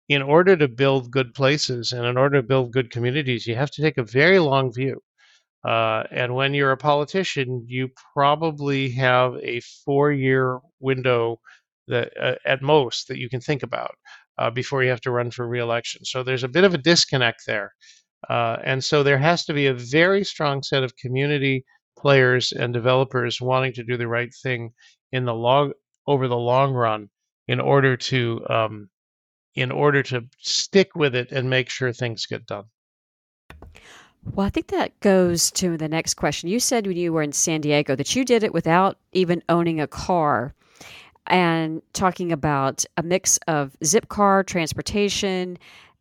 [0.10, 3.72] in order to build good places and in order to build good communities, you have
[3.72, 5.02] to take a very long view.
[5.64, 11.40] Uh, and when you're a politician, you probably have a four year window
[11.88, 13.94] that, uh, at most, that you can think about
[14.38, 16.04] uh, before you have to run for reelection.
[16.04, 17.74] So there's a bit of a disconnect there.
[18.30, 21.66] Uh, and so there has to be a very strong set of community
[21.98, 24.72] players and developers wanting to do the right thing
[25.12, 25.74] in the long
[26.08, 27.10] over the long run
[27.48, 28.90] in order to um,
[29.56, 32.66] in order to stick with it and make sure things get done.
[34.24, 36.50] Well, I think that goes to the next question.
[36.50, 39.82] You said when you were in San Diego that you did it without even owning
[39.82, 40.54] a car
[41.28, 45.58] and talking about a mix of Zipcar transportation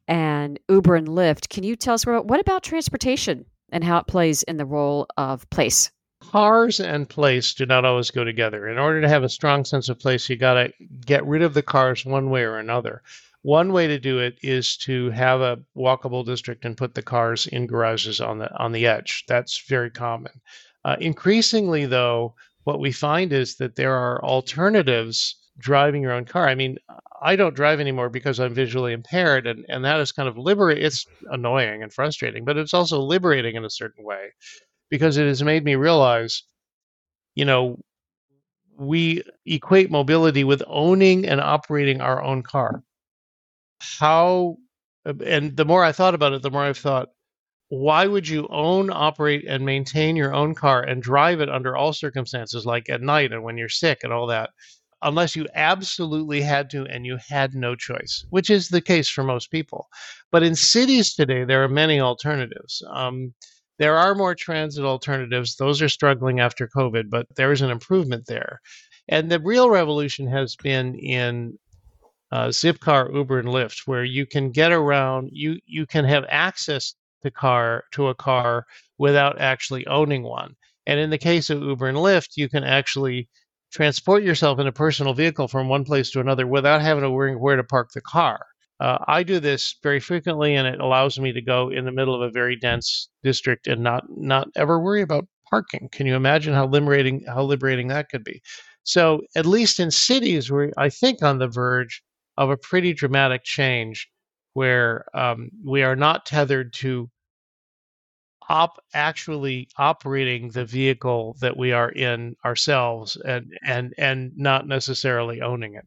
[0.06, 1.48] and Uber and Lyft.
[1.48, 5.06] Can you tell us about what about transportation and how it plays in the role
[5.16, 5.90] of place?
[6.20, 8.68] Cars and place do not always go together.
[8.68, 10.72] In order to have a strong sense of place, you got to
[11.06, 13.02] get rid of the cars one way or another.
[13.42, 17.46] One way to do it is to have a walkable district and put the cars
[17.46, 19.24] in garages on the on the edge.
[19.28, 20.42] That's very common.
[20.84, 22.34] Uh, increasingly, though,
[22.64, 26.48] what we find is that there are alternatives driving your own car.
[26.48, 26.76] I mean,
[27.22, 30.84] I don't drive anymore because I'm visually impaired, and, and that is kind of liberating.
[30.84, 34.32] It's annoying and frustrating, but it's also liberating in a certain way
[34.90, 36.42] because it has made me realize,
[37.34, 37.78] you know,
[38.76, 42.82] we equate mobility with owning and operating our own car
[43.80, 44.56] how
[45.04, 47.08] and the more I thought about it, the more I've thought,
[47.68, 51.92] why would you own, operate, and maintain your own car and drive it under all
[51.92, 54.50] circumstances, like at night and when you're sick and all that,
[55.02, 59.24] unless you absolutely had to and you had no choice, which is the case for
[59.24, 59.88] most people.
[60.30, 62.82] But in cities today, there are many alternatives.
[62.92, 63.32] Um,
[63.78, 65.56] There are more transit alternatives.
[65.56, 68.60] Those are struggling after COVID, but there is an improvement there.
[69.08, 71.58] And the real revolution has been in
[72.32, 75.30] uh, Zipcar, Uber, and Lyft, where you can get around.
[75.32, 78.66] You you can have access to car to a car
[78.98, 80.54] without actually owning one.
[80.86, 83.28] And in the case of Uber and Lyft, you can actually
[83.72, 87.36] transport yourself in a personal vehicle from one place to another without having to worry
[87.36, 88.46] where to park the car.
[88.80, 92.14] Uh, I do this very frequently, and it allows me to go in the middle
[92.14, 95.88] of a very dense district and not not ever worry about parking.
[95.92, 98.40] Can you imagine how liberating how liberating that could be?
[98.82, 102.02] So, at least in cities, we're I think on the verge
[102.36, 104.08] of a pretty dramatic change,
[104.54, 107.10] where um, we are not tethered to
[108.48, 115.40] op actually operating the vehicle that we are in ourselves and and and not necessarily
[115.40, 115.86] owning it.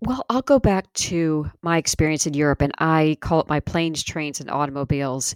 [0.00, 4.02] Well, I'll go back to my experience in Europe and I call it my planes,
[4.02, 5.34] trains and automobiles.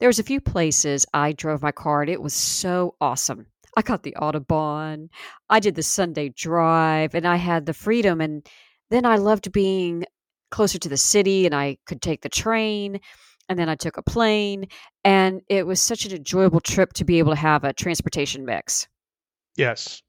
[0.00, 3.46] There was a few places I drove my car and it was so awesome.
[3.76, 5.08] I got the Autobahn.
[5.48, 8.44] I did the Sunday drive and I had the freedom and
[8.90, 10.04] then I loved being
[10.50, 13.00] closer to the city and I could take the train
[13.48, 14.68] and then I took a plane,
[15.04, 18.86] and it was such an enjoyable trip to be able to have a transportation mix.
[19.56, 20.02] Yes.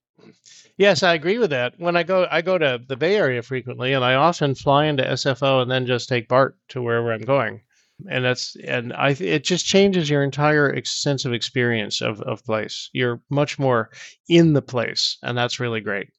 [0.78, 1.74] Yes, I agree with that.
[1.78, 5.04] When I go I go to the Bay Area frequently and I often fly into
[5.04, 7.62] SFO and then just take BART to wherever I'm going.
[8.10, 12.90] And that's and I it just changes your entire sense of experience of of place.
[12.94, 13.90] You're much more
[14.28, 16.10] in the place and that's really great.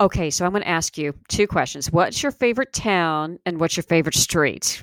[0.00, 1.92] Okay, so I'm going to ask you two questions.
[1.92, 4.82] What's your favorite town and what's your favorite street?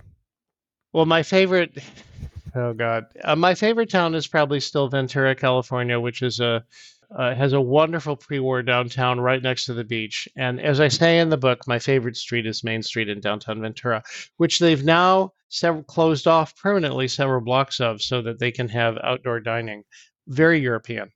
[0.93, 1.75] Well, my favorite,
[2.55, 6.63] oh god, uh, my favorite town is probably still Ventura, California, which is a
[7.15, 10.27] uh, has a wonderful pre-war downtown right next to the beach.
[10.35, 13.61] And as I say in the book, my favorite street is Main Street in downtown
[13.61, 14.03] Ventura,
[14.35, 18.97] which they've now several closed off permanently several blocks of so that they can have
[19.03, 19.83] outdoor dining.
[20.27, 21.09] Very European.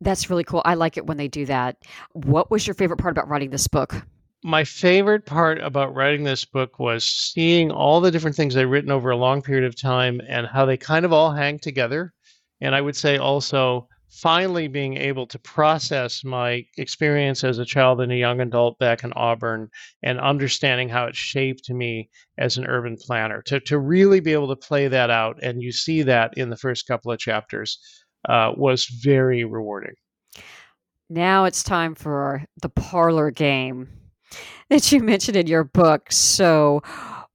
[0.00, 0.62] That's really cool.
[0.64, 1.76] I like it when they do that.
[2.12, 4.02] What was your favorite part about writing this book?
[4.42, 8.90] my favorite part about writing this book was seeing all the different things I've written
[8.90, 12.14] over a long period of time and how they kind of all hang together.
[12.60, 18.00] And I would say also finally being able to process my experience as a child
[18.00, 19.68] and a young adult back in Auburn
[20.02, 23.42] and understanding how it shaped me as an urban planner.
[23.42, 26.56] To, to really be able to play that out, and you see that in the
[26.56, 27.78] first couple of chapters,
[28.28, 29.94] uh, was very rewarding.
[31.08, 33.88] Now it's time for the parlor game
[34.68, 36.10] that you mentioned in your book.
[36.12, 36.82] So,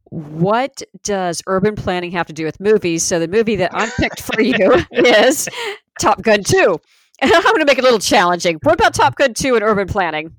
[0.10, 3.04] what does urban planning have to do with movies?
[3.04, 5.50] So, the movie that I picked for you is
[6.00, 6.80] Top Gun 2.
[7.22, 8.60] And I'm going to make it a little challenging.
[8.64, 10.36] What about Top Gun 2 and urban planning?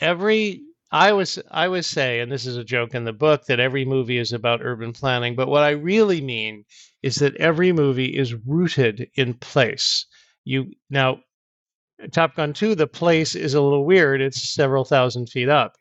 [0.00, 0.62] Every
[0.92, 3.84] I was I was say, and this is a joke in the book, that every
[3.84, 5.34] movie is about urban planning.
[5.36, 6.64] But what I really mean
[7.02, 10.06] is that every movie is rooted in place.
[10.44, 11.20] You now
[12.12, 14.20] Top Gun 2, the place is a little weird.
[14.20, 15.76] It's several thousand feet up.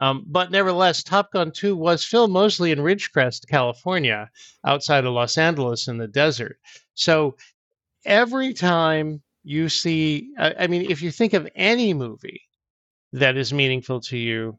[0.00, 4.30] Um, but nevertheless, Top Gun 2 was filmed mostly in Ridgecrest, California,
[4.64, 6.58] outside of Los Angeles in the desert.
[6.94, 7.36] So
[8.04, 12.42] every time you see, I mean, if you think of any movie
[13.14, 14.58] that is meaningful to you,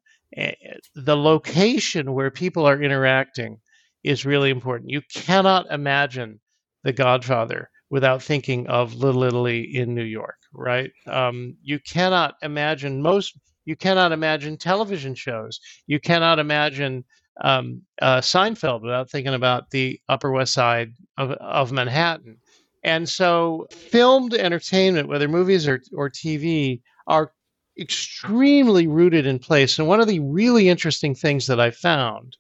[0.95, 3.60] the location where people are interacting
[4.03, 4.89] is really important.
[4.89, 6.39] You cannot imagine
[6.84, 10.91] The Godfather without thinking of Little Italy in New York, right?
[11.06, 15.60] Um, you cannot imagine most you cannot imagine television shows.
[15.88, 17.03] You cannot imagine
[17.41, 22.38] um, uh, Seinfeld without thinking about the Upper West Side of, of Manhattan.
[22.84, 27.32] And so, filmed entertainment, whether movies or, or TV, are
[27.80, 29.80] extremely rooted in place.
[29.80, 32.38] And one of the really interesting things that I found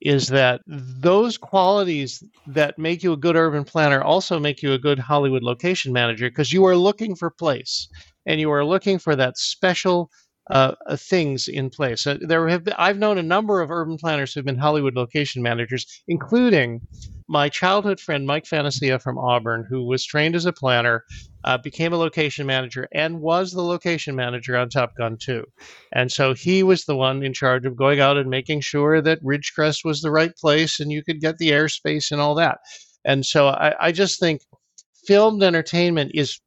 [0.00, 4.78] is that those qualities that make you a good urban planner also make you a
[4.78, 7.88] good Hollywood location manager because you are looking for place
[8.26, 10.10] and you are looking for that special
[10.50, 12.06] uh, uh, things in place.
[12.06, 15.42] Uh, there have been, I've known a number of urban planners who've been Hollywood location
[15.42, 16.82] managers, including
[17.28, 21.04] my childhood friend Mike Fantasia from Auburn, who was trained as a planner,
[21.44, 25.44] uh, became a location manager, and was the location manager on Top Gun 2.
[25.92, 29.22] And so he was the one in charge of going out and making sure that
[29.22, 32.58] Ridgecrest was the right place and you could get the airspace and all that.
[33.04, 34.42] And so I, I just think
[35.06, 36.40] filmed entertainment is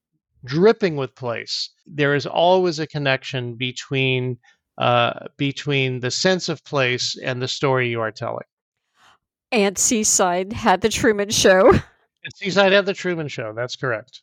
[0.46, 1.72] dripping with place.
[1.86, 4.38] There is always a connection between
[4.78, 8.46] uh, between the sense of place and the story you are telling.
[9.52, 11.74] And Seaside had the Truman Show.
[12.24, 13.54] And Seaside had the Truman Show.
[13.54, 14.22] That's correct.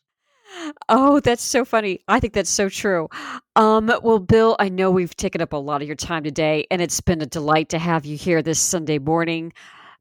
[0.89, 2.01] Oh, that's so funny.
[2.07, 3.09] I think that's so true.
[3.55, 6.83] Um, well, Bill, I know we've taken up a lot of your time today, and
[6.83, 9.53] it's been a delight to have you here this Sunday morning.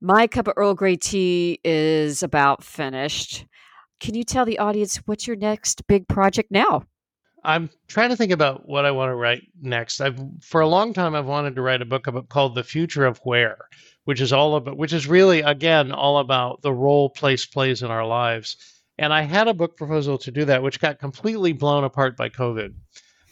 [0.03, 3.47] My cup of Earl Grey tea is about finished.
[4.01, 6.83] can you tell the audience what's your next big project now?
[7.43, 10.01] I'm trying to think about what I want to write next.
[10.01, 13.05] I've for a long time I've wanted to write a book about called The Future
[13.07, 13.69] of Where,
[14.05, 17.91] which is all about which is really again all about the role place plays in
[17.91, 18.57] our lives.
[18.97, 22.29] And I had a book proposal to do that, which got completely blown apart by
[22.29, 22.75] COVID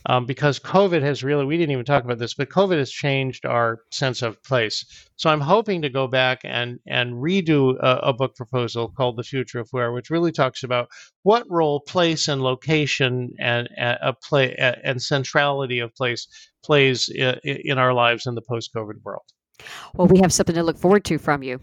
[0.07, 3.47] um, because COVID has really, we didn't even talk about this, but COVID has changed
[3.47, 4.85] our sense of place.
[5.17, 9.23] So I'm hoping to go back and, and redo a, a book proposal called The
[9.23, 10.89] Future of Where, which really talks about
[11.23, 16.27] what role place and location and, a play and centrality of place
[16.65, 19.23] plays in, in our lives in the post COVID world.
[19.95, 21.61] Well, we have something to look forward to from you.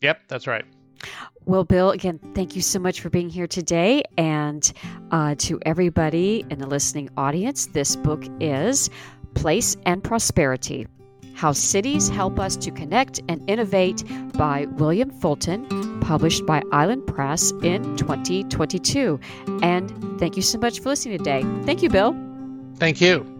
[0.00, 0.64] Yep, that's right.
[1.46, 4.02] Well, Bill, again, thank you so much for being here today.
[4.16, 4.70] And
[5.10, 8.88] uh, to everybody in the listening audience, this book is
[9.34, 10.86] Place and Prosperity
[11.34, 14.04] How Cities Help Us to Connect and Innovate
[14.34, 19.20] by William Fulton, published by Island Press in 2022.
[19.62, 21.42] And thank you so much for listening today.
[21.64, 22.16] Thank you, Bill.
[22.76, 23.33] Thank you.